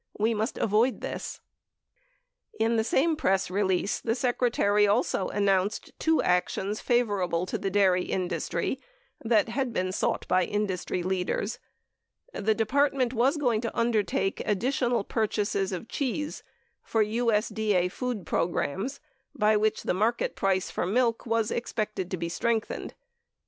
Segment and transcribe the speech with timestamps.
[0.17, 1.41] We must avoid this.
[2.59, 7.69] 94 In the same press release, the Secretary also announced two actions favorable to the
[7.69, 8.79] dairy industry
[9.23, 11.59] that had been sought by industry leaders:
[12.33, 16.41] The Department was going to undertake additional purchases of cheese
[16.81, 18.99] for USDA food programs
[19.35, 22.95] by which the market price for milk was expected to be "strengthened."